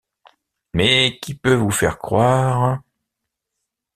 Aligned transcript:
Mais 0.73 1.19
qui 1.21 1.35
peut 1.35 1.53
vous 1.53 1.69
faire 1.69 1.99
croire… 1.99 2.79